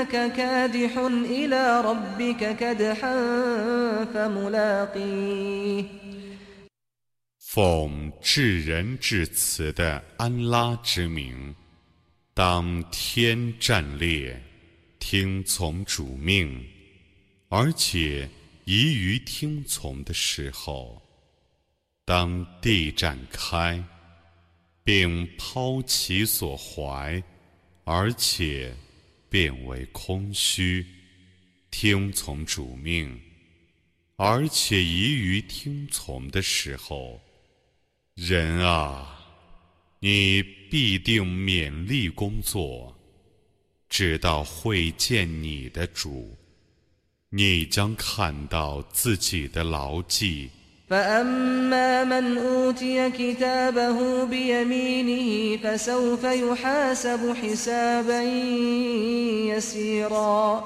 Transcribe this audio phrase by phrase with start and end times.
[0.00, 0.98] إنك كادح
[1.38, 3.14] إلى ربك كدحا
[4.04, 5.84] فملاقيه
[7.38, 11.54] 奉至仁至慈的安拉之名，
[12.34, 14.42] 当天战列，
[14.98, 16.64] 听从主命，
[17.48, 18.28] 而且
[18.64, 21.02] 宜于听从的时候，
[22.04, 23.82] 当地展开，
[24.84, 27.22] 并抛其所怀，
[27.84, 28.74] 而且
[29.31, 30.85] 变为空虚，
[31.71, 33.17] 听从主命，
[34.17, 37.17] 而且宜于听从的时候。
[38.13, 39.25] 人啊，
[39.99, 42.93] 你必定勉力工作，
[43.87, 46.37] 直到会见你的主，
[47.29, 50.49] 你将看到自己的牢记。
[50.90, 58.22] فأما من أوتي كتابه بيمينه فسوف يحاسب حسابا
[59.50, 60.64] يسيرا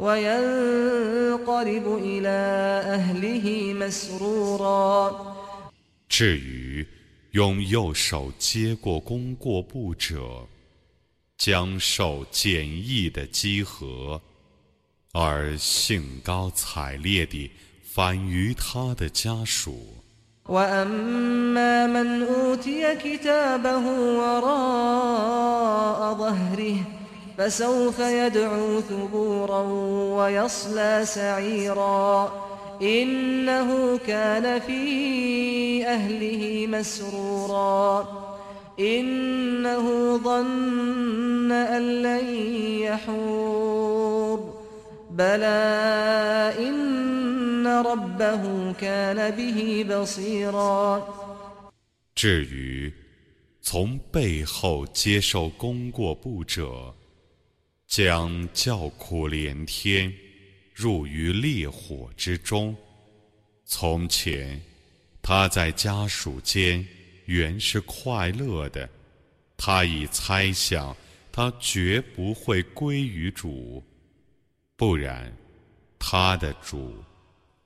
[0.00, 2.38] وينقلب إلى
[2.84, 5.32] أهله مسرورا
[6.08, 6.86] 至于
[7.30, 10.46] 用右手接过功过簿者，
[11.38, 14.20] 将受简易的积禾，
[15.12, 17.50] 而兴高采烈地
[17.96, 20.02] 返于他的家属。
[20.48, 23.86] وأما من أوتي كتابه
[24.18, 26.76] وراء ظهره
[27.38, 29.62] فسوف يدعو ثبورا
[30.16, 32.32] ويصلى سعيرا
[32.82, 38.08] إنه كان في أهله مسرورا
[38.80, 42.26] إنه ظن أن لن
[42.82, 44.52] يحور
[45.10, 46.85] بلى إن
[52.15, 52.91] 至于
[53.61, 56.93] 从背后接受功过不者，
[57.87, 60.13] 将叫苦连天，
[60.73, 62.75] 入于烈火之中。
[63.65, 64.59] 从前，
[65.21, 66.85] 他在家属间
[67.25, 68.89] 原是快乐的，
[69.57, 70.95] 他已猜想
[71.31, 73.83] 他绝不会归于主，
[74.75, 75.31] 不然，
[75.99, 76.95] 他的主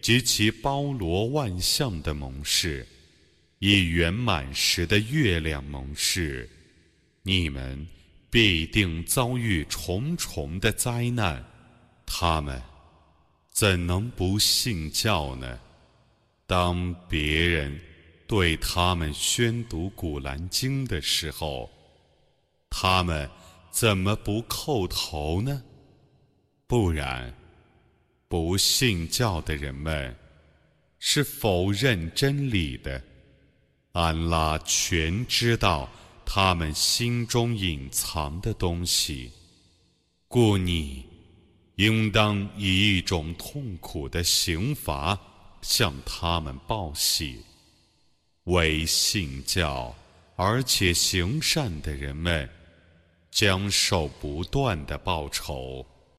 [0.00, 2.86] 及其包罗万象的蒙示，
[3.58, 6.48] 以圆满时的月亮蒙示，
[7.22, 7.86] 你们
[8.30, 11.44] 必定遭遇重重的灾难，
[12.06, 12.60] 他们
[13.50, 15.60] 怎能不信教呢？
[16.46, 17.80] 当别人
[18.26, 21.70] 对他们宣读《古兰经》的时候，
[22.70, 23.28] 他们
[23.70, 25.62] 怎么不叩头呢？
[26.66, 27.34] 不然，
[28.30, 30.14] 不信教的人们
[31.00, 33.02] 是否认真理的。
[33.90, 35.90] 安拉全知道
[36.24, 39.32] 他们心中隐藏的东西，
[40.28, 41.04] 故你
[41.74, 45.18] 应当以一种痛苦的刑罚
[45.60, 47.44] 向他们报喜。
[48.44, 49.92] 为信教
[50.36, 52.48] 而且行善的人们，
[53.32, 55.84] 将受不断的报酬。